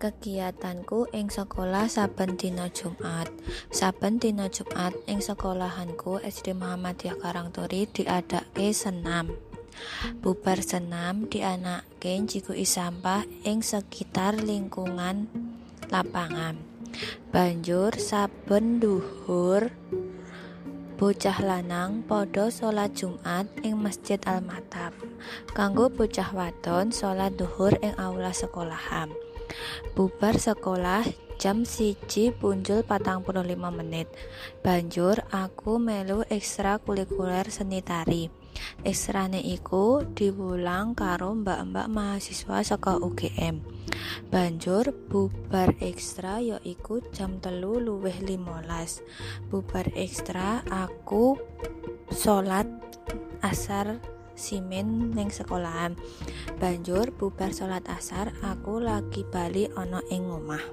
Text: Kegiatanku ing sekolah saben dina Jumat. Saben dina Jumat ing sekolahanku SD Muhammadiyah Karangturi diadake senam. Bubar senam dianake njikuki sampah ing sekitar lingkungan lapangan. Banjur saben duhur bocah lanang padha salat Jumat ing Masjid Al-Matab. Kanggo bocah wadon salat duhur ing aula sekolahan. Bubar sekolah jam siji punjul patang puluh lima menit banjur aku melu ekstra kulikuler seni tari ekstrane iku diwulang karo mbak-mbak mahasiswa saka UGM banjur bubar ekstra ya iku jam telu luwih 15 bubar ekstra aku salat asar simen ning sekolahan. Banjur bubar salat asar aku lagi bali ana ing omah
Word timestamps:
Kegiatanku 0.00 1.12
ing 1.12 1.28
sekolah 1.28 1.84
saben 1.84 2.40
dina 2.40 2.72
Jumat. 2.72 3.28
Saben 3.68 4.16
dina 4.16 4.48
Jumat 4.48 4.96
ing 5.04 5.20
sekolahanku 5.20 6.24
SD 6.24 6.56
Muhammadiyah 6.56 7.20
Karangturi 7.20 7.84
diadake 7.84 8.72
senam. 8.72 9.36
Bubar 10.24 10.64
senam 10.64 11.28
dianake 11.28 12.16
njikuki 12.16 12.64
sampah 12.64 13.28
ing 13.44 13.60
sekitar 13.60 14.40
lingkungan 14.40 15.28
lapangan. 15.92 16.56
Banjur 17.28 17.92
saben 18.00 18.80
duhur 18.80 19.68
bocah 21.00 21.40
lanang 21.40 22.04
padha 22.04 22.52
salat 22.52 22.92
Jumat 22.92 23.48
ing 23.64 23.80
Masjid 23.80 24.20
Al-Matab. 24.28 24.92
Kanggo 25.56 25.88
bocah 25.88 26.28
wadon 26.36 26.92
salat 26.92 27.32
duhur 27.40 27.72
ing 27.80 27.96
aula 27.96 28.36
sekolahan. 28.36 29.08
Bubar 29.96 30.36
sekolah 30.36 31.08
jam 31.40 31.64
siji 31.64 32.36
punjul 32.36 32.84
patang 32.84 33.24
puluh 33.24 33.40
lima 33.40 33.72
menit 33.72 34.12
banjur 34.60 35.24
aku 35.32 35.80
melu 35.80 36.20
ekstra 36.28 36.76
kulikuler 36.76 37.48
seni 37.48 37.80
tari 37.80 38.28
ekstrane 38.86 39.40
iku 39.40 40.02
diwulang 40.14 40.98
karo 40.98 41.36
mbak-mbak 41.36 41.86
mahasiswa 41.90 42.62
saka 42.64 42.96
UGM 42.98 43.60
banjur 44.30 44.94
bubar 45.10 45.74
ekstra 45.82 46.38
ya 46.38 46.58
iku 46.62 47.02
jam 47.10 47.42
telu 47.42 47.82
luwih 47.82 48.16
15 48.22 49.50
bubar 49.50 49.86
ekstra 49.98 50.62
aku 50.70 51.36
salat 52.10 52.66
asar 53.40 54.00
simen 54.40 55.12
ning 55.12 55.28
sekolahan. 55.28 56.00
Banjur 56.56 57.12
bubar 57.12 57.52
salat 57.52 57.84
asar 57.92 58.32
aku 58.40 58.80
lagi 58.80 59.20
bali 59.28 59.68
ana 59.76 60.00
ing 60.08 60.32
omah 60.32 60.64